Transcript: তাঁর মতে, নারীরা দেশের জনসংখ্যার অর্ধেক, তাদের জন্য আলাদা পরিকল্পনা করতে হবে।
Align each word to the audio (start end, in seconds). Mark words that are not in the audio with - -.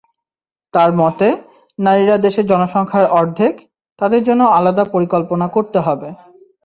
তাঁর 0.73 0.89
মতে, 0.93 1.27
নারীরা 1.79 2.15
দেশের 2.17 2.45
জনসংখ্যার 2.45 3.05
অর্ধেক, 3.19 3.53
তাদের 3.99 4.21
জন্য 4.23 4.41
আলাদা 4.57 4.83
পরিকল্পনা 4.93 5.47
করতে 5.47 5.79
হবে। 5.79 6.09